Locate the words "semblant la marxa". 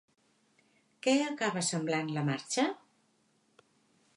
1.67-2.67